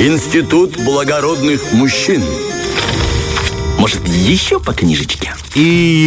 Институт 0.00 0.82
благородных 0.82 1.74
мужчин. 1.74 2.22
Может, 3.80 4.06
еще 4.08 4.60
по 4.60 4.74
книжечке? 4.74 5.32
И 5.54 5.60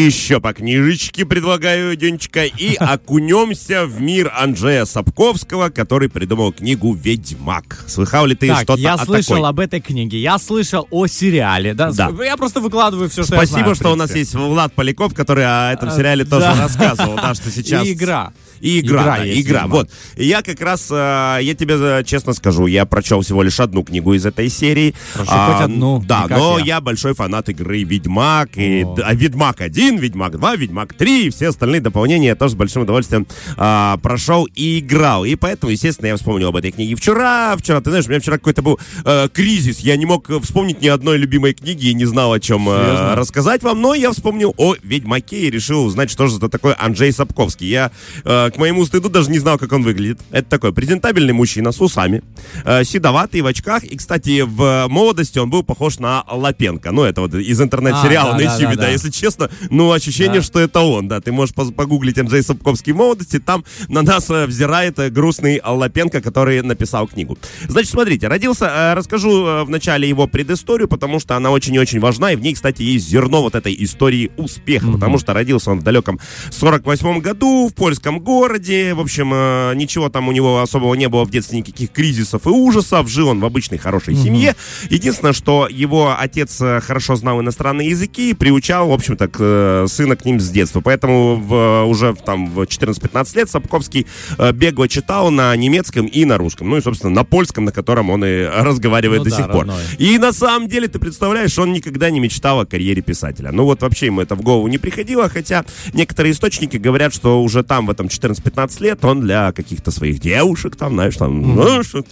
еще 0.05 0.39
по 0.39 0.53
книжечке 0.53 1.25
предлагаю, 1.25 1.95
Денечка, 1.95 2.45
и 2.45 2.75
окунемся 2.79 3.87
в 3.87 3.99
мир 3.99 4.31
Анджея 4.37 4.85
Сапковского, 4.85 5.69
который 5.69 6.07
придумал 6.07 6.53
книгу 6.53 6.93
«Ведьмак». 6.93 7.83
Слыхал 7.87 8.27
ли 8.27 8.35
ты 8.35 8.47
Так, 8.49 8.59
что-то 8.61 8.79
я 8.79 8.93
о 8.93 9.03
слышал 9.03 9.37
такой? 9.37 9.49
об 9.49 9.59
этой 9.59 9.81
книге, 9.81 10.19
я 10.19 10.37
слышал 10.37 10.87
о 10.91 11.07
сериале. 11.07 11.73
Да, 11.73 11.91
Да. 11.91 12.11
Я 12.23 12.37
просто 12.37 12.61
выкладываю 12.61 13.09
все, 13.09 13.23
что 13.23 13.33
я 13.33 13.39
Спасибо, 13.41 13.59
знаю, 13.61 13.73
в 13.73 13.77
что 13.77 13.91
у 13.91 13.95
нас 13.95 14.15
есть 14.15 14.35
Влад 14.35 14.71
Поляков, 14.73 15.15
который 15.15 15.43
о 15.43 15.73
этом 15.73 15.89
сериале 15.89 16.25
тоже 16.25 16.45
да. 16.45 16.61
рассказывал, 16.61 17.15
да, 17.15 17.33
что 17.33 17.49
сейчас... 17.49 17.87
И 17.87 17.93
игра. 17.93 18.33
И 18.61 18.79
игра, 18.79 19.01
Игра 19.01 19.17
да, 19.17 19.25
игра. 19.25 19.33
видимо. 19.33 19.67
Вот. 19.67 19.89
И 20.15 20.25
я 20.25 20.41
как 20.41 20.61
раз, 20.61 20.87
э, 20.89 21.39
я 21.41 21.53
тебе 21.53 21.75
э, 21.77 22.03
честно 22.05 22.31
скажу, 22.33 22.67
я 22.67 22.85
прочел 22.85 23.19
всего 23.19 23.43
лишь 23.43 23.59
одну 23.59 23.83
книгу 23.83 24.13
из 24.13 24.25
этой 24.25 24.47
серии. 24.47 24.95
Хорошо, 25.11 25.31
хоть 25.31 25.61
одну, 25.65 26.01
Да, 26.05 26.27
но 26.29 26.59
я. 26.59 26.65
я 26.75 26.81
большой 26.81 27.13
фанат 27.13 27.49
игры 27.49 27.62
Ведьмак. 27.63 28.57
И, 28.57 28.83
О. 28.83 28.95
а 29.03 29.13
Ведьмак 29.13 29.61
1, 29.61 29.97
Ведьмак 29.97 30.37
2, 30.37 30.55
Ведьмак 30.55 30.93
3 30.93 31.27
и 31.27 31.29
все 31.29 31.49
остальные 31.49 31.81
дополнения 31.81 32.27
я 32.27 32.35
тоже 32.35 32.53
с 32.53 32.55
большим 32.55 32.83
удовольствием 32.83 33.27
а, 33.57 33.97
прошел 33.97 34.47
и 34.55 34.79
играл. 34.79 35.25
И 35.25 35.35
поэтому, 35.35 35.71
естественно, 35.71 36.07
я 36.07 36.15
вспомнил 36.15 36.49
об 36.49 36.55
этой 36.55 36.71
книге 36.71 36.95
вчера. 36.95 37.55
Вчера, 37.57 37.81
ты 37.81 37.89
знаешь, 37.89 38.05
у 38.05 38.09
меня 38.09 38.19
вчера 38.19 38.37
какой-то 38.37 38.61
был 38.61 38.79
э, 39.05 39.27
кризис. 39.31 39.79
Я 39.79 39.95
не 39.97 40.05
мог 40.05 40.29
э, 40.29 40.39
вспомнить 40.39 40.81
ни 40.81 40.87
одной 40.87 41.17
любимой 41.17 41.53
книги 41.53 41.87
и 41.87 41.93
не 41.93 42.05
знал, 42.05 42.33
о 42.33 42.39
чем 42.39 42.67
э, 42.69 43.13
рассказать 43.15 43.63
вам. 43.63 43.81
Но 43.81 43.93
я 43.93 44.11
вспомнил 44.11 44.53
о 44.57 44.75
Ведьмаке 44.81 45.41
и 45.41 45.49
решил 45.49 45.85
узнать, 45.85 46.09
что 46.09 46.27
же 46.27 46.37
это 46.37 46.49
такое 46.49 46.75
Анджей 46.79 47.11
Сапковский. 47.11 47.67
Я, 47.67 47.91
э, 48.23 48.51
к 48.51 48.57
моему 48.57 48.85
стыду, 48.85 49.09
даже 49.09 49.31
не 49.31 49.39
знал, 49.39 49.57
как 49.57 49.71
он 49.71 49.83
выглядит. 49.83 50.19
Это 50.31 50.49
такой 50.49 50.73
презентабельный 50.73 51.33
мужчина 51.33 51.71
с 51.71 51.81
усами, 51.81 52.23
э, 52.65 52.83
седоватый 52.83 53.41
в 53.41 53.45
очках. 53.45 53.83
И, 53.83 53.97
кстати, 53.97 54.41
в 54.41 54.87
молодости 54.89 55.39
он 55.39 55.49
был 55.49 55.63
похож 55.63 55.99
на 55.99 56.23
Лапенко. 56.29 56.91
Ну, 56.91 57.03
это 57.03 57.21
вот 57.21 57.33
из 57.33 57.52
интернет-сериала 57.61 58.31
А, 58.31 58.33
на 58.33 58.39
да, 58.39 58.43
YouTube, 58.55 58.69
да, 58.69 58.75
да, 58.75 58.81
да. 58.83 58.89
если 58.89 59.09
честно. 59.09 59.49
Ну, 59.69 59.91
ощущение, 59.91 60.39
Да. 60.39 60.41
что 60.41 60.59
это 60.59 60.79
он, 60.81 61.07
да. 61.07 61.19
Ты 61.21 61.31
можешь 61.31 61.53
погуглить 61.55 62.17
Анджей 62.17 62.43
Сапковский 62.43 62.93
молодости, 62.93 63.39
там 63.39 63.63
на 63.87 64.01
нас 64.01 64.29
э, 64.29 64.45
взирает 64.45 64.99
э, 64.99 65.09
грустный 65.09 65.61
Лапенко, 65.63 66.21
который 66.21 66.61
написал 66.61 67.07
книгу. 67.07 67.37
Значит, 67.67 67.91
смотрите, 67.91 68.27
родился, 68.27 68.65
э, 68.65 68.93
расскажу 68.93 69.45
э, 69.45 69.63
в 69.63 69.69
начале 69.69 70.07
его 70.07 70.27
предысторию, 70.27 70.87
потому 70.87 71.19
что 71.19 71.35
она 71.35 71.51
очень 71.51 71.73
и 71.75 71.79
очень 71.79 71.99
важна, 71.99 72.31
и 72.31 72.35
в 72.35 72.41
ней, 72.41 72.53
кстати, 72.53 72.81
есть 72.81 73.07
зерно 73.07 73.41
вот 73.41 73.55
этой 73.55 73.75
истории 73.83 74.31
успеха, 74.37 74.87
потому 74.91 75.17
что 75.17 75.33
родился 75.33 75.71
он 75.71 75.79
в 75.79 75.83
далеком 75.83 76.19
48 76.51 77.19
году 77.19 77.67
в 77.69 77.73
польском 77.73 78.19
городе, 78.19 78.93
в 78.93 78.99
общем, 78.99 79.29
ничего 79.77 80.09
там 80.09 80.27
у 80.27 80.31
него 80.31 80.61
особого 80.61 80.93
не 80.95 81.09
было 81.09 81.23
в 81.25 81.31
детстве, 81.31 81.59
никаких 81.59 81.91
кризисов 81.91 82.45
и 82.45 82.49
ужасов, 82.49 83.09
жил 83.09 83.29
он 83.29 83.39
в 83.39 83.45
обычной 83.45 83.77
хорошей 83.77 84.15
семье. 84.15 84.55
Единственное, 84.89 85.33
что 85.33 85.67
его 85.69 86.15
отец 86.17 86.57
хорошо 86.57 87.15
знал 87.15 87.39
иностранные 87.43 87.89
языки 87.89 88.31
и 88.31 88.33
приучал, 88.33 88.89
в 88.89 88.93
общем-то, 88.93 89.27
к, 89.27 89.37
э, 89.39 89.85
сына 89.87 90.15
к 90.15 90.25
ним 90.25 90.39
с 90.39 90.49
детства. 90.49 90.81
Поэтому 90.81 91.35
в, 91.35 91.53
э, 91.53 91.83
уже 91.83 92.13
там 92.25 92.47
в 92.49 92.61
14-15 92.65 93.35
лет 93.35 93.49
Сапковский 93.49 94.07
э, 94.37 94.51
бегло 94.51 94.87
читал 94.87 95.29
на 95.31 95.55
немецком 95.55 96.05
и 96.07 96.25
на 96.25 96.37
русском. 96.37 96.69
Ну 96.69 96.77
и, 96.77 96.81
собственно, 96.81 97.13
на 97.13 97.23
польском, 97.23 97.65
на 97.65 97.71
котором 97.71 98.09
он 98.09 98.25
и 98.25 98.45
разговаривает 98.45 99.19
Ну 99.19 99.25
до 99.25 99.29
да, 99.31 99.37
сих 99.37 99.45
пор. 99.47 99.55
родной. 99.65 99.83
И 99.97 100.17
на 100.17 100.33
самом 100.33 100.67
деле, 100.67 100.87
ты 100.87 100.99
представляешь, 100.99 101.57
он 101.59 101.73
никогда 101.73 102.09
не 102.09 102.19
мечтал 102.19 102.59
о 102.61 102.65
карьере 102.65 103.01
писателя. 103.01 103.51
Ну 103.51 103.65
вот 103.65 103.81
вообще 103.81 104.07
ему 104.07 104.21
это 104.21 104.35
в 104.35 104.41
голову 104.41 104.67
не 104.67 104.77
приходило, 104.77 105.29
хотя 105.29 105.65
некоторые 105.93 106.31
источники 106.33 106.77
говорят, 106.77 107.13
что 107.13 107.41
уже 107.43 107.63
там, 107.63 107.85
в 107.87 107.89
этом 107.89 108.07
14-15 108.07 108.81
лет, 108.83 109.03
он 109.05 109.21
для 109.21 109.51
каких-то 109.51 109.91
своих 109.91 110.19
девушек, 110.19 110.75
там, 110.75 110.93
знаешь, 110.93 111.15
там, 111.17 111.83
что- 111.83 112.03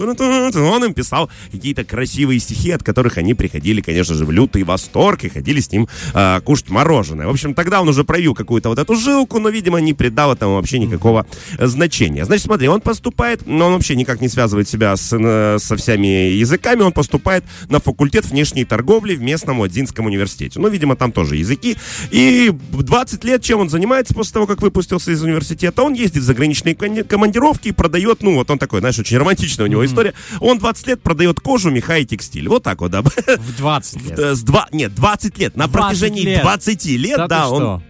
он 0.71 0.83
им 0.85 0.93
писал 0.93 1.29
какие-то 1.51 1.83
красивые 1.83 2.39
стихи, 2.39 2.71
от 2.71 2.83
которых 2.83 3.17
они 3.17 3.33
приходили, 3.33 3.81
конечно 3.81 4.15
же, 4.15 4.25
в 4.25 4.31
лютый 4.31 4.63
восторг 4.63 5.20
и 5.23 5.29
ходили 5.29 5.59
с 5.59 5.71
ним 5.71 5.87
а, 6.13 6.39
кушать 6.41 6.69
мороженое. 6.69 7.27
В 7.27 7.29
общем, 7.29 7.53
тогда 7.53 7.81
он 7.81 7.89
уже 7.89 8.03
проявил 8.03 8.33
какую-то 8.35 8.69
вот 8.69 8.79
эту 8.79 8.95
жилку, 8.95 9.39
но, 9.39 9.49
видимо, 9.49 9.79
не 9.79 9.93
придал 9.93 10.33
этому 10.33 10.55
вообще 10.55 10.79
никакого 10.79 11.25
э, 11.57 11.67
значения. 11.67 12.25
Значит, 12.25 12.45
смотри, 12.45 12.67
он 12.67 12.81
поступает, 12.81 13.45
но 13.45 13.67
он 13.67 13.73
вообще 13.73 13.95
никак 13.95 14.21
не 14.21 14.29
связывает 14.29 14.67
себя 14.67 14.95
с, 14.95 15.15
э, 15.17 15.57
со 15.59 15.75
всеми 15.75 16.07
языками, 16.07 16.81
он 16.81 16.91
поступает 16.91 17.43
на 17.69 17.79
факультет 17.79 18.25
внешней 18.25 18.65
торговли 18.65 19.15
в 19.15 19.21
местном 19.21 19.59
Ладзинском 19.59 20.05
университете. 20.05 20.59
Ну, 20.59 20.69
видимо, 20.69 20.95
там 20.95 21.11
тоже 21.11 21.35
языки. 21.37 21.77
И 22.11 22.51
в 22.71 22.83
20 22.83 23.23
лет 23.23 23.41
чем 23.43 23.59
он 23.59 23.69
занимается 23.69 24.13
после 24.13 24.33
того, 24.33 24.47
как 24.47 24.61
выпустился 24.61 25.11
из 25.11 25.21
университета? 25.23 25.83
Он 25.83 25.93
ездит 25.93 26.23
в 26.23 26.25
заграничные 26.25 26.75
командировки 26.75 27.69
и 27.69 27.71
продает, 27.71 28.23
ну, 28.23 28.35
вот 28.35 28.49
он 28.51 28.59
такой, 28.59 28.79
знаешь, 28.79 28.99
очень 28.99 29.17
романтичная 29.17 29.65
у 29.65 29.69
него 29.69 29.85
история. 29.85 30.13
Он 30.39 30.57
20 30.59 30.87
лет 30.87 31.01
продает 31.01 31.39
кожу, 31.39 31.71
меха 31.71 31.97
и 31.97 32.05
текстиль. 32.05 32.47
Вот 32.47 32.63
так 32.63 32.81
вот, 32.81 32.91
да. 32.91 33.01
В 33.01 33.57
20 33.57 34.05
лет. 34.07 34.19
Э, 34.19 34.35
С 34.35 34.41
два, 34.41 34.67
нет, 34.71 34.93
20 34.95 35.10
лет. 35.37 35.55
На 35.55 35.67
20 35.67 35.71
протяжении 35.87 36.23
лет. 36.23 36.41
20 36.41 36.85
лет, 36.97 37.27
Да 37.27 37.49
он 37.49 37.61
что? 37.61 37.81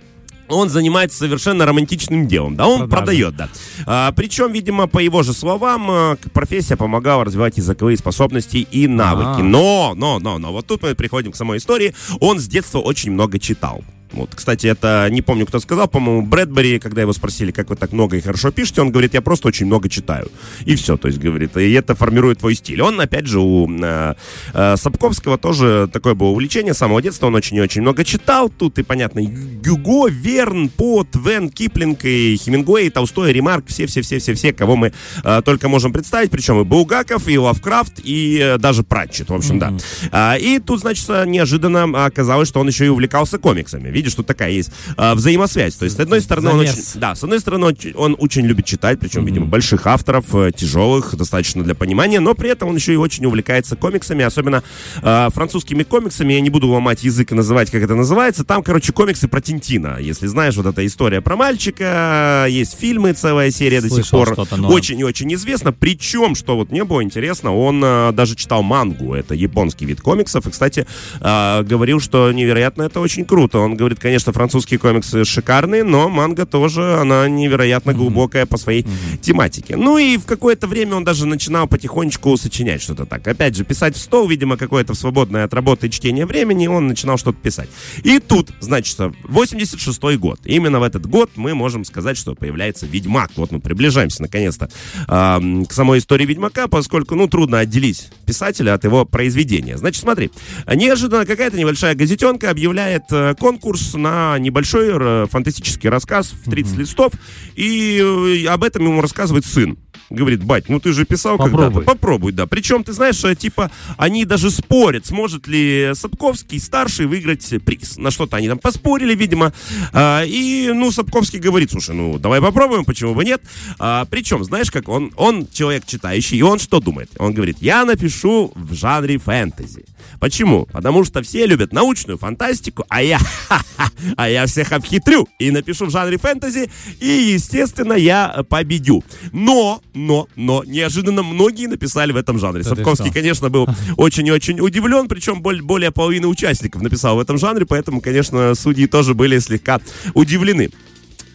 он 0.47 0.69
занимается 0.69 1.17
совершенно 1.17 1.65
романтичным 1.65 2.27
делом, 2.27 2.55
да, 2.57 2.67
он 2.67 2.89
Продажи. 2.89 2.97
продает, 3.23 3.35
да. 3.37 3.49
А, 3.85 4.11
причем, 4.11 4.51
видимо, 4.51 4.87
по 4.87 4.99
его 4.99 5.23
же 5.23 5.33
словам, 5.33 6.17
к- 6.17 6.29
профессия 6.31 6.75
помогала 6.75 7.23
развивать 7.23 7.57
языковые 7.57 7.95
способности 7.97 8.57
и 8.57 8.87
навыки. 8.87 9.39
А. 9.39 9.43
Но, 9.43 9.93
но, 9.95 10.19
но, 10.19 10.37
но, 10.39 10.51
вот 10.51 10.67
тут 10.67 10.83
мы 10.83 10.93
приходим 10.93 11.31
к 11.31 11.35
самой 11.37 11.57
истории. 11.59 11.93
Он 12.19 12.37
с 12.39 12.47
детства 12.47 12.79
очень 12.79 13.11
много 13.11 13.39
читал. 13.39 13.81
Вот, 14.13 14.35
кстати, 14.35 14.67
это 14.67 15.07
не 15.09 15.22
помню, 15.22 15.45
кто 15.45 15.59
сказал, 15.59 15.88
по-моему, 15.88 16.25
Брэдбери, 16.25 16.79
когда 16.79 17.01
его 17.01 17.13
спросили, 17.13 17.51
как 17.51 17.69
вы 17.69 17.75
так 17.75 17.94
много 17.94 18.17
и 18.17 18.22
хорошо 18.22 18.51
пишете, 18.51 18.81
он 18.81 18.91
говорит, 18.91 19.13
я 19.13 19.22
просто 19.22 19.47
очень 19.47 19.66
много 19.66 19.89
читаю. 19.89 20.29
И 20.66 20.75
все, 20.75 20.97
то 20.97 21.07
есть, 21.07 21.19
говорит, 21.19 21.55
и 21.57 21.72
это 21.72 21.95
формирует 21.95 22.39
твой 22.39 22.55
стиль. 22.55 22.81
Он, 22.81 23.00
опять 23.00 23.27
же, 23.27 23.39
у 23.39 23.69
э, 23.69 24.16
э, 24.53 24.75
Сапковского 24.77 25.38
тоже 25.38 25.89
такое 25.91 26.13
было 26.13 26.29
увлечение 26.29 26.73
с 26.73 26.77
самого 26.77 27.01
детства, 27.01 27.27
он 27.27 27.35
очень 27.35 27.57
и 27.57 27.61
очень 27.61 27.81
много 27.81 28.03
читал. 28.03 28.50
Тут 28.50 28.79
и, 28.79 28.83
понятно, 28.83 29.21
Гюго, 29.21 30.09
Верн, 30.09 30.69
По, 30.69 31.03
Твен, 31.03 31.50
Киплинг 31.50 32.03
и 32.03 32.38
Хемингуэй, 32.38 32.88
и 32.88 32.89
Толстой, 32.89 33.31
Ремарк, 33.31 33.67
все-все-все-все-все, 33.67 34.51
кого 34.51 34.75
мы 34.75 34.94
э, 35.23 35.41
только 35.45 35.69
можем 35.69 35.94
представить, 35.94 36.31
причем 36.31 36.59
и 36.59 36.63
Булгаков, 36.63 37.27
и 37.27 37.38
Лавкрафт, 37.38 38.01
и 38.03 38.39
э, 38.41 38.57
даже 38.57 38.83
Пратчет, 38.83 39.29
в 39.29 39.33
общем, 39.33 39.59
да. 39.59 39.73
А, 40.11 40.35
и 40.38 40.59
тут, 40.59 40.81
значит, 40.81 41.07
неожиданно 41.25 42.05
оказалось, 42.05 42.50
что 42.50 42.59
он 42.59 42.67
еще 42.67 42.85
и 42.85 42.89
увлекался 42.89 43.38
комиксами. 43.38 44.00
Видишь, 44.01 44.16
тут 44.16 44.25
такая 44.25 44.50
есть 44.50 44.72
а, 44.97 45.13
взаимосвязь. 45.13 45.75
То 45.75 45.85
есть, 45.85 45.95
с 45.95 46.00
одной 46.00 46.22
стороны, 46.22 46.50
он 46.50 46.59
очень, 46.62 46.81
да, 46.95 47.13
с 47.13 47.23
одной 47.23 47.39
стороны, 47.39 47.67
он, 47.67 47.75
он 47.94 48.16
очень 48.17 48.47
любит 48.47 48.66
читать, 48.66 49.00
причем, 49.00 49.25
видимо, 49.25 49.45
больших 49.45 49.85
авторов, 49.85 50.25
э, 50.34 50.51
тяжелых, 50.56 51.16
достаточно 51.16 51.63
для 51.63 51.75
понимания, 51.75 52.19
но 52.19 52.34
при 52.34 52.50
этом 52.50 52.69
он 52.69 52.75
еще 52.75 52.94
и 52.94 52.95
очень 52.95 53.23
увлекается 53.25 53.75
комиксами, 53.75 54.25
особенно 54.25 54.63
э, 55.03 55.28
французскими 55.31 55.84
комиксами. 55.84 56.34
Я 56.34 56.41
не 56.41 56.50
буду 56.50 56.67
ломать 56.67 57.03
язык 57.03 57.31
и 57.31 57.35
называть, 57.35 57.69
как 57.69 57.84
это 57.84 57.94
называется. 57.94 58.44
Там, 58.44 58.63
короче, 58.63 58.91
комиксы 58.91 59.28
про 59.28 59.39
Тинтина. 59.39 59.97
Если 60.00 60.25
знаешь, 60.25 60.56
вот 60.56 60.66
эта 60.66 60.83
история 60.83 61.22
про 61.22 61.35
мальчика, 61.35 62.47
есть 62.50 62.79
фильмы, 62.79 63.13
целая 63.13 63.51
серия 63.51 63.81
до 63.81 63.89
сих 63.89 64.06
Слышал 64.07 64.35
пор. 64.47 64.47
Очень 64.72 65.00
и 65.00 65.03
очень 65.03 65.31
известно. 65.35 65.72
Причем, 65.72 66.33
что 66.33 66.56
вот 66.56 66.72
мне 66.72 66.83
было 66.83 67.03
интересно, 67.03 67.56
он 67.56 67.83
э, 67.83 68.12
даже 68.13 68.35
читал 68.35 68.63
мангу. 68.63 69.13
Это 69.13 69.35
японский 69.35 69.85
вид 69.85 70.01
комиксов. 70.01 70.47
И, 70.47 70.50
кстати, 70.50 70.88
э, 71.19 71.63
говорил, 71.63 72.00
что 72.00 72.31
невероятно 72.31 72.83
это 72.83 73.00
очень 73.00 73.25
круто. 73.25 73.59
Он 73.59 73.75
говорит, 73.91 74.02
конечно, 74.02 74.31
французские 74.31 74.79
комиксы 74.79 75.25
шикарные, 75.25 75.84
но 75.84 76.07
манга 76.07 76.46
тоже, 76.46 76.96
она 76.96 77.28
невероятно 77.28 77.94
глубокая 77.94 78.46
по 78.46 78.57
своей 78.57 78.85
тематике. 79.22 79.75
Ну 79.75 79.97
и 79.97 80.18
в 80.18 80.25
какое-то 80.25 80.68
время 80.68 80.96
он 80.96 81.03
даже 81.03 81.25
начинал 81.25 81.68
потихонечку 81.68 82.38
сочинять 82.38 82.81
что-то 82.81 83.06
так. 83.06 83.28
Опять 83.28 83.56
же, 83.56 83.66
писать 83.66 83.96
в 83.96 84.00
стол, 84.00 84.30
видимо, 84.30 84.56
какое-то 84.56 84.94
свободное 84.94 85.44
от 85.44 85.53
работы 85.53 85.88
и 85.88 85.91
чтения 85.91 86.25
времени, 86.25 86.68
он 86.68 86.88
начинал 86.88 87.18
что-то 87.18 87.40
писать. 87.40 87.69
И 88.03 88.19
тут, 88.19 88.51
значит, 88.62 88.97
86-й 88.97 90.18
год. 90.18 90.40
Именно 90.46 90.80
в 90.80 90.84
этот 90.84 91.06
год 91.06 91.31
мы 91.35 91.53
можем 91.53 91.84
сказать, 91.84 92.18
что 92.18 92.34
появляется 92.34 92.85
Ведьмак. 92.85 93.31
Вот 93.35 93.51
мы 93.51 93.59
приближаемся, 93.59 94.22
наконец-то, 94.22 94.69
ам, 95.07 95.66
к 95.66 95.74
самой 95.74 96.00
истории 96.00 96.25
Ведьмака, 96.25 96.68
поскольку, 96.68 97.15
ну, 97.15 97.27
трудно 97.27 97.60
отделить 97.60 98.10
писателя 98.25 98.74
от 98.74 98.86
его 98.86 99.04
произведения. 99.04 99.77
Значит, 99.77 100.01
смотри, 100.01 100.31
неожиданно 100.74 101.25
какая-то 101.25 101.57
небольшая 101.57 101.95
газетенка 101.95 102.50
объявляет 102.50 103.04
э, 103.12 103.36
конкурс 103.81 103.94
на 103.94 104.38
небольшой 104.39 105.28
фантастический 105.28 105.89
рассказ 105.89 106.31
в 106.31 106.50
30 106.50 106.78
листов, 106.78 107.13
и 107.56 108.00
э, 108.00 108.48
об 108.48 108.63
этом 108.63 108.86
ему 108.86 109.01
рассказывает 109.01 109.45
сын. 109.45 109.78
Говорит, 110.12 110.44
бать, 110.44 110.68
ну 110.68 110.80
ты 110.81 110.92
же 110.92 111.06
писал 111.06 111.38
Попробуй. 111.38 111.66
когда-то. 111.66 111.86
Попробуй, 111.86 112.31
да. 112.34 112.46
Причем, 112.46 112.84
ты 112.84 112.92
знаешь, 112.92 113.24
э, 113.24 113.34
типа, 113.34 113.72
они 113.98 114.25
даже 114.25 114.52
спорят, 114.52 115.06
сможет 115.06 115.48
ли 115.48 115.92
Сапковский 115.94 116.60
старший 116.60 117.06
выиграть 117.06 117.48
приз. 117.63 117.98
На 117.98 118.12
что-то 118.12 118.36
они 118.36 118.50
там 118.50 118.60
поспорили, 118.60 119.16
видимо. 119.16 119.54
А, 119.94 120.24
и, 120.25 120.69
ну, 120.74 120.92
Сапковский 120.92 121.40
говорит, 121.40 121.72
слушай, 121.72 121.96
ну, 121.96 122.19
давай 122.19 122.42
попробуем, 122.42 122.84
почему 122.84 123.16
бы 123.16 123.24
нет. 123.24 123.42
А, 123.80 124.06
причем, 124.06 124.44
знаешь, 124.44 124.69
как 124.69 124.90
он, 124.90 125.13
он 125.16 125.48
человек 125.48 125.86
читающий, 125.86 126.38
и 126.38 126.42
он 126.42 126.60
что 126.60 126.81
думает? 126.81 127.10
Он 127.18 127.34
говорит, 127.34 127.58
я 127.62 127.86
напишу 127.86 128.52
в 128.56 128.74
жанре 128.74 129.18
фэнтези. 129.18 129.86
Почему? 130.19 130.68
Потому 130.72 131.04
что 131.04 131.22
все 131.24 131.46
любят 131.46 131.74
научную 131.74 132.18
фантастику, 132.18 132.86
а 132.90 133.02
я, 133.02 133.19
а 134.18 134.30
я 134.30 134.46
всех 134.46 134.72
обхитрю 134.72 135.28
и 135.40 135.52
напишу 135.52 135.86
в 135.86 135.90
жанре 135.90 136.18
фэнтези, 136.18 136.69
и, 137.00 137.34
естественно, 137.34 137.94
я 137.94 138.44
победю. 138.50 139.04
Но, 139.31 139.81
но, 140.07 140.27
но, 140.36 140.63
неожиданно 140.65 141.24
многие 141.24 141.68
написали 141.68 142.12
в 142.12 142.15
этом 142.15 142.39
жанре. 142.39 142.63
Да 142.63 142.69
Сапковский, 142.69 143.12
конечно, 143.12 143.50
был 143.50 143.68
очень 143.98 144.27
и 144.27 144.31
очень 144.31 144.59
удивлен, 144.59 145.07
причем 145.07 145.42
боль- 145.42 145.62
более 145.62 145.92
половины 145.92 146.27
участников 146.27 146.81
написал 146.81 147.15
в 147.15 147.19
этом 147.19 147.38
жанре, 147.38 147.65
поэтому, 147.65 148.01
конечно, 148.01 148.56
судьи 148.56 148.88
тоже 148.88 149.13
были 149.13 149.39
слегка 149.39 149.80
удивлены. 150.13 150.71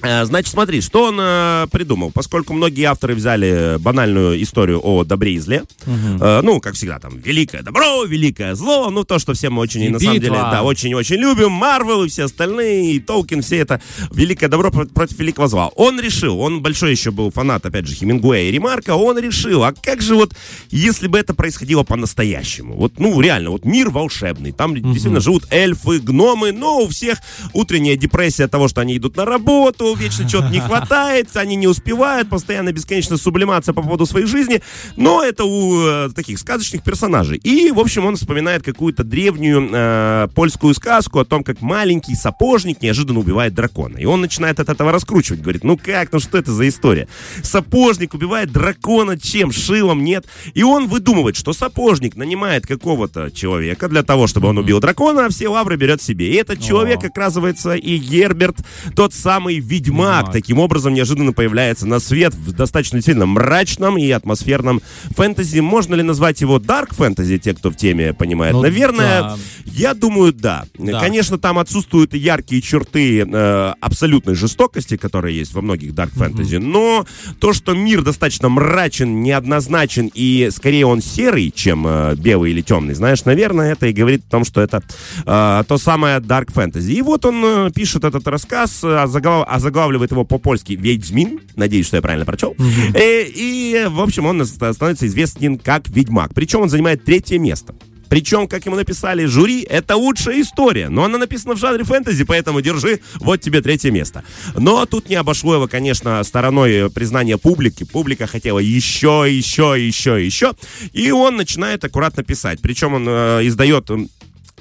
Э, 0.07 0.25
Значит, 0.25 0.53
смотри, 0.53 0.81
что 0.81 1.05
он 1.05 1.17
э, 1.21 1.67
придумал. 1.71 2.11
Поскольку 2.13 2.53
многие 2.53 2.85
авторы 2.85 3.15
взяли 3.15 3.77
банальную 3.79 4.41
историю 4.43 4.81
о 4.83 5.05
добре 5.05 5.35
и 5.35 5.39
зле, 5.39 5.65
э, 5.87 6.41
ну, 6.43 6.61
как 6.61 6.75
всегда, 6.75 6.99
там, 6.99 7.19
великое 7.19 7.63
добро, 7.63 8.05
великое 8.05 8.55
зло, 8.55 8.91
ну, 8.91 9.05
то, 9.05 9.19
что 9.19 9.35
все 9.35 9.51
мы 9.51 9.61
очень, 9.63 9.83
И 9.83 9.89
на 9.89 9.99
самом 9.99 10.15
деле, 10.15 10.31
битва. 10.31 10.49
да, 10.53 10.63
очень-очень 10.63 11.17
любим, 11.17 11.51
Марвел 11.51 12.05
и 12.05 12.09
все 12.09 12.25
остальные, 12.25 12.93
и 12.95 13.01
Толкин, 13.01 13.43
все 13.43 13.59
это 13.59 13.81
великое 14.13 14.49
добро 14.49 14.71
про- 14.71 14.87
против 14.87 15.19
великого 15.19 15.49
зла. 15.49 15.69
Он 15.77 16.01
решил, 16.01 16.39
он 16.41 16.63
большой 16.63 16.93
еще 16.93 17.11
был 17.11 17.31
фанат, 17.33 17.67
опять 17.67 17.87
же, 17.87 17.95
Хемингуэя 17.95 18.49
и 18.49 18.53
Ремарка, 18.53 18.95
он 18.95 19.19
решил, 19.19 19.65
а 19.65 19.73
как 19.73 20.03
же 20.03 20.15
вот, 20.15 20.35
если 20.71 21.09
бы 21.09 21.19
это 21.19 21.35
происходило 21.35 21.83
по-настоящему? 21.83 22.75
Вот, 22.77 22.99
ну, 22.99 23.21
реально, 23.21 23.51
вот 23.51 23.65
мир 23.65 23.91
волшебный, 23.91 24.53
там 24.53 24.75
действительно 24.75 25.21
живут 25.21 25.47
эльфы, 25.51 25.99
гномы, 25.99 26.53
но 26.53 26.81
у 26.83 26.89
всех 26.89 27.19
утренняя 27.53 27.97
депрессия 27.97 28.45
от 28.45 28.51
того, 28.53 28.69
что 28.69 28.81
они 28.81 28.97
идут 28.97 29.17
на 29.17 29.25
работу, 29.25 29.96
вечно 29.97 30.29
чего-то 30.29 30.49
не 30.49 30.61
хватает, 30.61 31.37
они 31.37 31.57
не 31.57 31.67
успевают, 31.67 32.29
постоянно 32.29 32.73
бесконечная 32.73 33.19
сублимация 33.19 33.73
по 33.73 33.83
поводу 33.83 34.07
своей 34.07 34.27
жизни, 34.27 34.63
но 34.97 35.23
это 35.23 35.45
у 35.45 35.87
э, 35.87 36.09
таких 36.15 36.39
сказочных 36.39 36.83
персонажей. 36.83 37.39
И, 37.39 37.71
в 37.73 37.81
общем, 37.81 38.07
он 38.07 38.17
вспоминает 38.17 38.63
какую-то 38.63 39.05
древнюю 39.05 39.69
э, 39.73 40.29
польскую 40.35 40.75
сказку 40.75 41.19
о 41.19 41.25
том, 41.25 41.43
как 41.43 41.61
маленький 41.61 42.15
сапожник 42.15 42.83
неожиданно 42.83 43.21
убивает 43.21 43.55
дракона. 43.55 43.97
И 43.97 44.05
он 44.05 44.21
начинает 44.21 44.61
от 44.61 44.69
этого 44.69 44.93
раскручивать, 44.93 45.41
говорит, 45.41 45.65
ну 45.65 45.77
как, 45.77 46.13
ну 46.13 46.21
что 46.21 46.39
это 46.39 46.53
за 46.53 46.69
история? 46.69 47.09
Сапожник 47.43 48.15
убивает 48.15 48.53
дракона 48.53 49.19
чем? 49.19 49.53
Шилом? 49.53 50.05
Нет. 50.05 50.27
И 50.55 50.63
он 50.63 50.89
выдумывает, 50.89 51.37
что 51.37 51.53
сапожник 51.53 52.17
нанимает 52.17 52.67
какого-то 52.67 53.31
человека 53.31 53.89
для 53.89 54.03
того, 54.03 54.27
чтобы 54.27 54.49
он 54.49 54.59
убил 54.59 54.81
дракона, 54.81 55.27
а 55.27 55.29
все 55.29 55.49
лавры 55.49 55.77
берет 55.77 56.03
себе. 56.03 56.31
И 56.31 56.35
этот 56.35 56.61
человек, 56.61 57.05
оказывается, 57.05 57.75
и 57.75 57.97
Герберт, 57.99 58.57
тот 58.95 59.15
самый 59.15 59.61
ведьмак. 59.87 60.17
Ведьмак. 60.19 60.33
Таким 60.33 60.59
образом, 60.59 60.95
неожиданно 60.95 61.33
появляется 61.33 61.87
на 61.87 61.99
свет 61.99 62.35
в 62.35 62.53
достаточно 62.53 63.01
сильно 63.03 63.27
мрачном 63.27 63.99
и 63.99 64.11
атмосферном 64.11 64.81
фэнтези. 65.17 65.61
Можно 65.61 65.95
ли 65.95 66.03
назвать 66.03 66.41
его 66.41 66.59
дарк 66.59 66.95
фэнтези, 66.95 67.39
те, 67.39 67.55
кто 67.55 67.71
в 67.71 67.77
теме 67.77 68.13
понимает? 68.13 68.55
Ну, 68.55 68.63
Наверное, 68.63 69.23
да. 69.23 69.37
я 69.65 69.95
думаю, 69.95 70.33
да. 70.33 70.65
Да. 70.79 71.01
Конечно, 71.01 71.39
там 71.39 71.59
отсутствуют 71.59 72.15
яркие 72.15 72.63
черты 72.63 73.21
э, 73.23 73.73
абсолютной 73.81 74.35
жестокости, 74.35 74.97
которые 74.97 75.37
есть 75.37 75.53
во 75.55 75.63
многих 75.63 75.95
дарк 75.95 76.13
фэнтези, 76.13 76.57
но 76.57 77.07
то, 77.41 77.53
что 77.53 77.75
мир 77.75 78.03
достаточно 78.03 78.49
мрачен, 78.49 79.23
неоднозначен 79.23 80.11
и 80.15 80.49
скорее 80.53 80.87
он 80.87 81.01
серый, 81.01 81.53
чем 81.55 81.87
э, 81.87 82.15
белый 82.17 82.51
или 82.53 82.63
темный, 82.63 82.95
знаешь, 82.95 83.25
наверное, 83.25 83.73
это 83.73 83.87
и 83.87 83.93
говорит 83.93 84.25
о 84.29 84.31
том, 84.31 84.45
что 84.45 84.61
это 84.61 84.83
э, 85.25 85.65
то 85.67 85.79
самое 85.79 86.21
дарк 86.21 86.53
фэнтези. 86.53 86.93
И 86.93 87.03
вот 87.03 87.25
он 87.25 87.43
э, 87.45 87.71
пишет 87.75 88.05
этот 88.05 88.27
рассказ, 88.27 88.83
э, 88.83 88.87
озаглав- 88.87 89.47
озаглавливает 89.67 90.13
его 90.13 90.25
по-польски 90.25 90.73
«Ведьмин», 90.73 91.41
надеюсь, 91.57 91.87
что 91.87 91.97
я 91.97 92.03
правильно 92.03 92.25
прочел, 92.25 92.55
Э, 92.95 93.25
и, 93.25 93.87
в 93.89 94.01
общем, 94.01 94.27
он 94.27 94.45
становится 94.47 95.07
известен 95.07 95.59
как 95.59 95.89
Ведьмак. 95.89 96.33
Причем 96.35 96.61
он 96.61 96.69
занимает 96.69 97.05
третье 97.05 97.39
место. 97.39 97.75
Причем, 98.09 98.47
как 98.47 98.65
ему 98.67 98.77
написали 98.77 99.25
жюри, 99.25 99.63
это 99.63 99.97
лучшая 99.97 100.41
история. 100.41 100.89
Но 100.89 101.05
она 101.05 101.19
написана 101.19 101.55
в 101.55 101.59
жанре 101.59 101.85
фэнтези, 101.85 102.25
поэтому 102.25 102.61
держи, 102.61 103.01
вот 103.17 103.41
тебе 103.41 103.61
третье 103.61 103.91
место. 103.91 104.23
Но 104.55 104.87
тут 104.87 105.09
не 105.09 105.17
обошло 105.17 105.55
его, 105.55 105.67
конечно, 105.67 106.23
стороной 106.23 106.89
признания 106.91 107.37
публики. 107.37 107.85
Публика 107.85 108.27
хотела 108.27 108.61
еще, 108.61 109.27
еще, 109.29 109.75
еще, 109.77 110.25
еще. 110.25 110.55
И 110.93 111.11
он 111.11 111.37
начинает 111.37 111.85
аккуратно 111.85 112.23
писать. 112.23 112.61
Причем 112.63 112.95
он 112.95 113.07
э, 113.09 113.41
издает... 113.43 113.91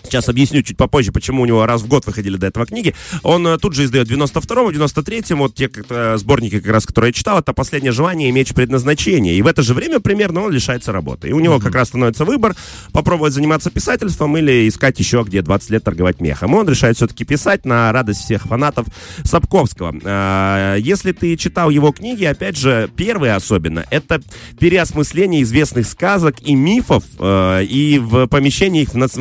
Сейчас 0.05 0.29
объясню 0.29 0.61
чуть 0.61 0.77
попозже, 0.77 1.11
почему 1.11 1.41
у 1.41 1.45
него 1.45 1.65
раз 1.65 1.81
в 1.81 1.87
год 1.87 2.05
выходили 2.05 2.37
до 2.37 2.47
этого 2.47 2.65
книги. 2.65 2.93
Он 3.23 3.45
э, 3.47 3.57
тут 3.57 3.73
же 3.75 3.83
издает 3.85 4.07
в 4.07 4.11
92-м, 4.11 4.65
в 4.67 4.69
93-м, 4.69 5.39
вот 5.39 5.55
те 5.55 5.67
как, 5.67 5.85
э, 5.89 6.17
сборники, 6.17 6.59
как 6.59 6.71
раз, 6.71 6.85
которые 6.85 7.09
я 7.09 7.13
читал, 7.13 7.39
это 7.39 7.53
«Последнее 7.53 7.91
желание 7.91 8.29
и 8.29 8.31
меч 8.31 8.53
предназначения». 8.53 9.33
И 9.33 9.41
в 9.41 9.47
это 9.47 9.61
же 9.63 9.73
время 9.73 9.99
примерно 9.99 10.41
он 10.41 10.51
лишается 10.51 10.91
работы. 10.91 11.29
И 11.29 11.31
у 11.33 11.39
него 11.39 11.59
как 11.59 11.75
раз 11.75 11.89
становится 11.89 12.25
выбор 12.25 12.55
попробовать 12.91 13.33
заниматься 13.33 13.69
писательством 13.69 14.37
или 14.37 14.67
искать 14.67 14.99
еще 14.99 15.23
где 15.25 15.41
20 15.41 15.69
лет 15.71 15.83
торговать 15.83 16.21
мехом. 16.21 16.53
И 16.53 16.57
он 16.57 16.69
решает 16.69 16.97
все-таки 16.97 17.25
писать 17.25 17.65
на 17.65 17.91
радость 17.91 18.21
всех 18.21 18.43
фанатов 18.43 18.87
Сапковского. 19.23 19.95
Э, 20.03 20.77
Если 20.79 21.11
ты 21.11 21.35
читал 21.37 21.69
его 21.69 21.91
книги, 21.91 22.23
опять 22.25 22.57
же, 22.57 22.89
первые 22.95 23.33
особенно, 23.35 23.85
это 23.89 24.21
переосмысление 24.59 25.41
известных 25.43 25.87
сказок 25.87 26.35
и 26.41 26.55
мифов 26.55 27.03
э, 27.19 27.63
и 27.65 27.99
в 27.99 28.27
помещении 28.27 28.81
их 28.83 28.89
в, 28.89 28.95
нац- 28.97 29.17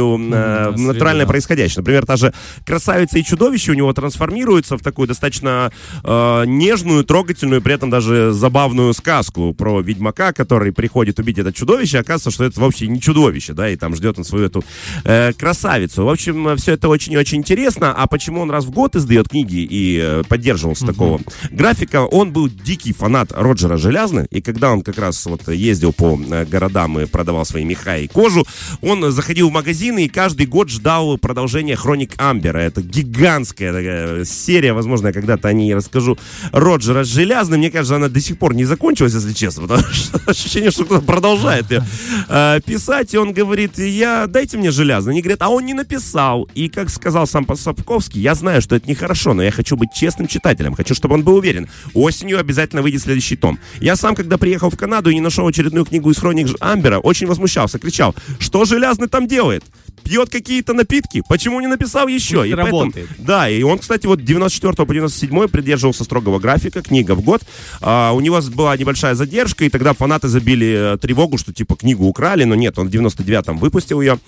натуральную, 0.00 0.28
э, 0.32 0.70
в 0.70 0.76
среду, 0.76 0.92
натуральное 0.92 1.26
да. 1.26 1.30
происходящее. 1.30 1.80
Например, 1.80 2.06
та 2.06 2.16
же 2.16 2.32
красавица 2.64 3.18
и 3.18 3.24
чудовище 3.24 3.72
у 3.72 3.74
него 3.74 3.92
трансформируется 3.92 4.76
в 4.76 4.82
такую 4.82 5.08
достаточно 5.08 5.72
э, 6.02 6.44
нежную, 6.46 7.04
трогательную, 7.04 7.62
при 7.62 7.74
этом 7.74 7.90
даже 7.90 8.32
забавную 8.32 8.92
сказку 8.94 9.54
про 9.54 9.80
ведьмака, 9.80 10.32
который 10.32 10.72
приходит 10.72 11.18
убить 11.18 11.38
это 11.38 11.52
чудовище, 11.52 11.98
оказывается, 11.98 12.30
что 12.30 12.44
это 12.44 12.60
вовсе 12.60 12.86
не 12.86 13.00
чудовище, 13.00 13.52
да, 13.52 13.68
и 13.68 13.76
там 13.76 13.94
ждет 13.94 14.18
он 14.18 14.24
свою 14.24 14.46
эту 14.46 14.64
э, 15.04 15.32
красавицу. 15.32 16.04
В 16.04 16.10
общем, 16.10 16.56
все 16.56 16.72
это 16.72 16.88
очень 16.88 17.12
и 17.12 17.16
очень 17.16 17.38
интересно. 17.38 17.92
А 17.92 18.06
почему 18.06 18.40
он 18.40 18.50
раз 18.50 18.64
в 18.64 18.70
год 18.70 18.96
издает 18.96 19.28
книги 19.28 19.66
и 19.68 19.98
э, 20.02 20.22
поддерживался 20.28 20.86
такого 20.86 21.20
графика? 21.50 22.04
Он 22.04 22.32
был 22.32 22.48
дикий 22.48 22.92
фанат 22.92 23.32
Роджера 23.32 23.76
Желязны, 23.76 24.26
и 24.30 24.40
когда 24.40 24.72
он 24.72 24.82
как 24.82 24.98
раз 24.98 25.24
вот 25.26 25.48
ездил 25.48 25.92
по 25.92 26.18
э, 26.18 26.44
городам 26.44 26.98
и 27.00 27.06
продавал 27.06 27.44
свои 27.44 27.64
меха 27.64 27.98
и 27.98 28.06
кожу, 28.06 28.46
он 28.82 29.10
заходил 29.10 29.50
в 29.50 29.52
магазины 29.86 30.06
и 30.06 30.08
каждый 30.08 30.46
год 30.46 30.68
ждал 30.68 31.18
продолжения 31.18 31.76
Хроник 31.76 32.12
Амбера. 32.18 32.58
Это 32.58 32.82
гигантская 32.82 33.72
такая 33.72 34.24
серия, 34.24 34.72
возможно, 34.72 35.08
я 35.08 35.12
когда-то 35.12 35.48
о 35.48 35.52
ней 35.52 35.74
расскажу. 35.74 36.18
Роджера 36.52 37.04
Желязный, 37.04 37.58
мне 37.58 37.70
кажется, 37.70 37.96
она 37.96 38.08
до 38.08 38.20
сих 38.20 38.38
пор 38.38 38.54
не 38.54 38.64
закончилась, 38.64 39.14
если 39.14 39.32
честно, 39.32 39.62
потому 39.62 39.82
что 39.92 40.20
ощущение, 40.26 40.70
что 40.70 40.84
кто-то 40.84 41.04
продолжает 41.04 41.70
ее 41.70 41.84
э, 42.28 42.60
писать, 42.64 43.14
и 43.14 43.18
он 43.18 43.32
говорит, 43.32 43.78
я, 43.78 44.26
дайте 44.26 44.56
мне 44.58 44.70
Железный. 44.70 45.12
Они 45.12 45.22
говорят, 45.22 45.42
а 45.42 45.48
он 45.48 45.64
не 45.64 45.74
написал. 45.74 46.48
И, 46.54 46.68
как 46.68 46.90
сказал 46.90 47.26
сам 47.26 47.46
Сапковский, 47.56 48.20
я 48.20 48.34
знаю, 48.34 48.60
что 48.62 48.76
это 48.76 48.88
нехорошо, 48.88 49.34
но 49.34 49.42
я 49.42 49.50
хочу 49.50 49.76
быть 49.76 49.90
честным 49.94 50.26
читателем, 50.26 50.74
хочу, 50.74 50.94
чтобы 50.94 51.14
он 51.14 51.22
был 51.22 51.36
уверен. 51.36 51.68
Осенью 51.94 52.38
обязательно 52.38 52.82
выйдет 52.82 53.02
следующий 53.02 53.36
том. 53.36 53.58
Я 53.80 53.96
сам, 53.96 54.14
когда 54.14 54.36
приехал 54.36 54.70
в 54.70 54.76
Канаду 54.76 55.10
и 55.10 55.14
не 55.14 55.20
нашел 55.20 55.46
очередную 55.46 55.84
книгу 55.84 56.10
из 56.10 56.18
хроник 56.18 56.48
Амбера, 56.60 56.98
очень 56.98 57.26
возмущался, 57.26 57.78
кричал, 57.78 58.14
что 58.38 58.64
Железный 58.64 59.08
там 59.08 59.26
делает? 59.28 59.64
Пьет 60.06 60.30
какие-то 60.30 60.72
напитки? 60.72 61.22
Почему 61.28 61.60
не 61.60 61.66
написал 61.66 62.06
еще? 62.06 62.36
Пусть 62.36 62.50
И 62.50 62.54
поэтому- 62.54 62.80
работает. 62.82 63.08
да, 63.18 63.48
и 63.48 63.62
он, 63.62 63.78
кстати, 63.78 64.06
вот 64.06 64.24
94 64.24 64.86
по 64.86 64.92
97 64.94 65.48
придерживался 65.48 66.04
строгого 66.04 66.38
графика, 66.38 66.80
книга 66.80 67.14
в 67.16 67.22
год. 67.22 67.42
А, 67.80 68.12
у 68.12 68.20
него 68.20 68.40
была 68.54 68.76
небольшая 68.76 69.14
задержка, 69.14 69.64
и 69.64 69.68
тогда 69.68 69.92
фанаты 69.94 70.28
забили 70.28 70.94
э, 70.94 70.98
тревогу, 70.98 71.38
что 71.38 71.52
типа 71.52 71.74
книгу 71.76 72.04
украли, 72.06 72.44
но 72.44 72.54
нет, 72.54 72.78
он 72.78 72.88
в 72.88 72.90
99-м 72.92 73.58
выпустил 73.58 74.00
ее. 74.00 74.18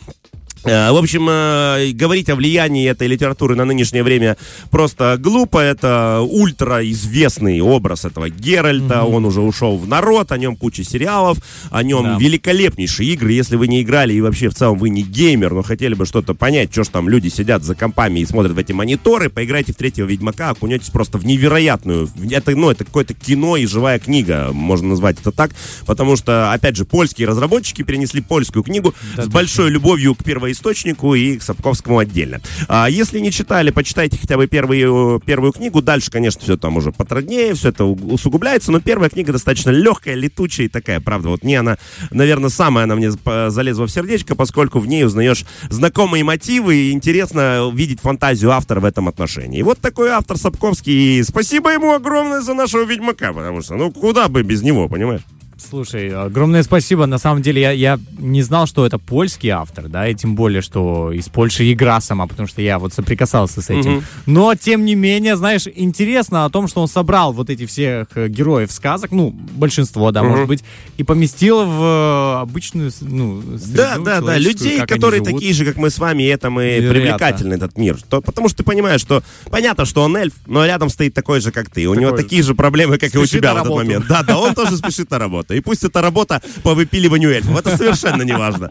Э, 0.65 0.91
В 0.93 0.97
общем, 0.97 1.29
э, 1.31 1.93
говорить 1.93 2.29
о 2.29 2.35
влиянии 2.37 2.89
этой 2.89 3.07
литературы 3.07 3.55
на 3.55 3.65
нынешнее 3.65 4.03
время 4.03 4.37
просто 4.71 5.17
глупо. 5.19 5.59
Это 5.59 6.21
ультраизвестный 6.29 7.61
образ 7.61 8.05
этого 8.05 8.29
Геральта. 8.29 9.05
Он 9.05 9.25
уже 9.25 9.41
ушел 9.41 9.77
в 9.79 9.87
народ, 9.87 10.33
о 10.33 10.39
нем 10.39 10.57
куча 10.57 10.85
сериалов, 10.85 11.39
о 11.71 11.83
нем 11.83 12.03
Да. 12.05 12.17
великолепнейшие 12.19 13.13
игры. 13.13 13.33
Если 13.33 13.57
вы 13.57 13.69
не 13.69 13.83
играли 13.83 14.13
и 14.15 14.21
вообще 14.21 14.49
в 14.49 14.55
целом 14.55 14.79
вы 14.79 14.91
не 14.91 15.03
геймер, 15.03 15.53
но 15.55 15.63
хотели 15.63 15.95
бы 15.95 16.07
что-то 16.07 16.35
понять, 16.35 16.73
что 16.73 16.85
ж 16.85 16.89
там 16.89 17.09
люди 17.09 17.29
сидят 17.29 17.63
за 17.63 17.75
компами 17.75 18.21
и 18.21 18.27
смотрят 18.27 18.53
в 18.53 18.59
эти 18.59 18.73
мониторы, 18.73 19.29
поиграйте 19.31 19.73
в 19.73 19.77
третьего 19.77 20.07
Ведьмака, 20.07 20.51
окунетесь 20.51 20.91
просто 20.91 21.19
в 21.19 21.25
невероятную... 21.27 22.09
Это, 22.31 22.51
ну, 22.57 22.71
это 22.71 22.85
какое-то 22.85 23.15
кино 23.15 23.57
и 23.57 23.67
живая 23.67 23.99
книга, 23.99 24.51
можно 24.53 24.89
назвать 24.89 25.21
это 25.21 25.33
так, 25.33 25.51
потому 25.87 26.17
что, 26.17 26.53
опять 26.53 26.77
же, 26.77 26.85
польские 26.85 27.29
разработчики 27.29 27.83
перенесли 27.83 28.21
польскую 28.21 28.63
книгу 28.63 28.95
с 29.17 29.27
большой 29.29 29.71
любовью 29.71 30.15
к 30.15 30.25
первоисточнику 30.49 31.15
и 31.15 31.37
к 31.37 31.43
Сапковскому 31.43 31.99
отдельно. 31.99 32.41
А 32.69 32.89
если 32.89 33.19
не 33.21 33.31
читали, 33.31 33.71
почитайте 33.71 34.17
хотя 34.19 34.37
бы 34.37 34.47
первую, 34.47 35.21
первую 35.21 35.53
книгу. 35.53 35.83
Дальше, 35.83 36.11
конечно, 36.11 36.41
все 36.43 36.57
там 36.57 36.77
уже 36.77 36.93
потруднее, 36.93 37.55
все 37.55 37.69
это 37.69 37.85
усугубляется, 37.85 38.73
но 38.73 38.81
первая 38.81 39.11
книга 39.11 39.33
достаточно 39.33 39.71
легкая, 39.71 40.15
летучая 40.15 40.67
и 40.67 40.69
такая, 40.69 41.01
правда. 41.01 41.29
Вот 41.29 41.43
мне 41.43 41.61
она, 41.61 41.77
наверное, 42.11 42.51
самая 42.51 42.85
она 42.85 42.97
мне 42.97 43.11
залезла 43.11 43.87
в 43.87 43.91
сердечко, 43.91 44.35
поскольку 44.35 44.79
в 44.79 44.87
ней 44.87 45.05
узнаешь 45.05 45.45
знакомые 45.69 46.25
мотивы 46.25 46.77
и 46.77 46.93
интересно 46.93 47.71
видеть 47.73 48.01
фантазию 48.01 48.53
автора 48.53 48.81
в 48.81 48.85
этом 48.85 49.09
отношении. 49.09 49.61
И 49.61 49.63
вот 49.63 49.79
такой 49.81 50.11
автор 50.11 50.37
Сапковский. 50.37 51.19
И 51.19 51.23
спасибо 51.23 51.71
ему 51.71 51.93
огромное 51.93 52.41
за 52.41 52.55
нашего 52.55 52.85
Ведьмака, 52.85 53.33
потому 53.33 53.63
что, 53.63 53.77
ну, 53.77 53.93
куда 53.93 54.29
бы 54.29 54.43
без 54.43 54.63
него, 54.63 54.89
понимаешь? 54.89 55.23
Слушай, 55.61 56.15
огромное 56.15 56.63
спасибо. 56.63 57.07
На 57.07 57.19
самом 57.19 57.43
деле 57.43 57.61
я, 57.61 57.73
я 57.73 57.99
не 58.19 58.43
знал, 58.43 58.67
что 58.67 58.87
это 58.87 58.99
польский 58.99 59.49
автор, 59.51 59.89
да, 59.89 60.07
и 60.09 60.15
тем 60.15 60.37
более, 60.37 60.63
что 60.63 61.11
из 61.13 61.29
Польши 61.29 61.71
игра 61.73 62.01
сама, 62.01 62.27
потому 62.27 62.47
что 62.47 62.63
я 62.63 62.79
вот 62.79 62.93
соприкасался 62.95 63.61
с 63.61 63.69
этим. 63.69 63.91
Мгм. 63.97 64.05
Но, 64.27 64.55
тем 64.55 64.85
не 64.85 64.95
менее, 64.95 65.37
знаешь, 65.37 65.65
интересно 65.75 66.45
о 66.45 66.51
том, 66.51 66.69
что 66.69 66.81
он 66.81 66.87
собрал 66.89 67.33
вот 67.33 67.51
эти 67.51 67.67
всех 67.67 68.07
э, 68.15 68.29
героев 68.29 68.71
сказок, 68.71 69.11
ну, 69.11 69.31
большинство, 69.31 70.13
да, 70.13 70.23
Мгм. 70.23 70.31
может 70.31 70.47
быть, 70.49 70.65
и 70.97 71.03
поместил 71.03 71.65
в 71.65 71.83
э, 71.83 72.41
обычную, 72.43 72.93
ну, 73.01 73.43
Да, 73.75 73.99
да, 73.99 74.21
да, 74.21 74.39
людей, 74.39 74.81
которые 74.87 75.23
такие 75.25 75.53
же, 75.53 75.65
как 75.65 75.77
мы 75.77 75.91
с 75.91 75.99
вами, 75.99 76.23
и 76.23 76.27
этому 76.27 76.61
и 76.61 76.65
Невероятно. 76.67 76.93
привлекательный 76.95 77.57
этот 77.57 77.77
мир. 77.77 77.99
То- 78.09 78.21
потому 78.21 78.49
что 78.49 78.59
ты 78.59 78.63
понимаешь, 78.65 79.01
что 79.01 79.23
понятно, 79.51 79.85
что 79.87 80.03
он 80.03 80.17
эльф, 80.17 80.35
но 80.47 80.65
рядом 80.65 80.89
стоит 80.89 81.15
такой 81.15 81.41
же, 81.41 81.51
как 81.51 81.69
ты. 81.69 81.87
У 81.89 81.95
него 81.95 82.11
Такой 82.11 82.23
такие 82.23 82.43
же 82.43 82.55
проблемы, 82.55 82.97
как 82.99 83.13
и 83.15 83.19
у 83.19 83.27
тебя 83.27 83.55
в 83.55 83.59
этот 83.59 83.75
момент. 83.75 84.07
Да, 84.09 84.23
да, 84.23 84.39
он 84.39 84.55
тоже 84.55 84.77
спешит 84.77 85.11
на 85.11 85.19
работу. 85.19 85.48
И 85.55 85.61
пусть 85.61 85.85
это 85.85 86.01
работа 86.03 86.43
по 86.63 86.75
выпиливанию 86.75 87.31
эльфов. 87.31 87.59
Это 87.59 87.77
совершенно 87.77 88.23
не 88.23 88.33
важно. 88.37 88.71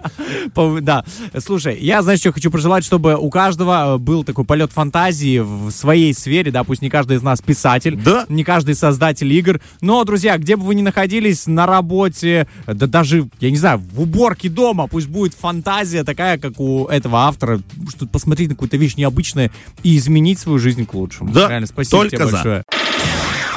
Да. 0.81 1.03
Слушай, 1.39 1.77
я, 1.79 2.01
знаешь, 2.01 2.19
что 2.19 2.31
хочу 2.31 2.51
пожелать, 2.51 2.83
чтобы 2.83 3.15
у 3.15 3.29
каждого 3.29 3.95
э, 3.95 3.97
был 3.97 4.23
такой 4.23 4.45
полет 4.45 4.71
фантазии 4.71 5.39
в 5.39 5.71
своей 5.71 6.13
сфере, 6.13 6.51
да, 6.51 6.63
пусть 6.63 6.81
не 6.81 6.89
каждый 6.89 7.17
из 7.17 7.21
нас 7.23 7.41
писатель, 7.41 7.95
Да. 7.95 8.25
не 8.29 8.43
каждый 8.43 8.75
создатель 8.75 9.31
игр, 9.33 9.59
но, 9.81 10.03
друзья, 10.03 10.37
где 10.37 10.55
бы 10.55 10.63
вы 10.65 10.75
ни 10.75 10.81
находились, 10.81 11.47
на 11.47 11.65
работе, 11.65 12.47
да 12.65 12.87
даже, 12.87 13.27
я 13.39 13.51
не 13.51 13.57
знаю, 13.57 13.79
в 13.93 14.01
уборке 14.01 14.49
дома, 14.49 14.87
пусть 14.87 15.07
будет 15.07 15.33
фантазия 15.33 16.03
такая, 16.03 16.37
как 16.37 16.59
у 16.59 16.85
этого 16.87 17.19
автора, 17.27 17.61
что 17.89 18.05
посмотреть 18.07 18.49
на 18.49 18.55
какую-то 18.55 18.77
вещь 18.77 18.95
необычную 18.95 19.51
и 19.83 19.97
изменить 19.97 20.39
свою 20.39 20.59
жизнь 20.59 20.85
к 20.85 20.93
лучшему. 20.93 21.31
Да, 21.31 21.49
Реально, 21.49 21.67
спасибо 21.67 21.97
только 22.03 22.15
тебе 22.17 22.25
за. 22.25 22.31
большое. 22.31 22.63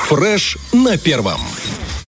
Фреш 0.09 0.57
на 0.73 0.97
первом. 0.99 1.41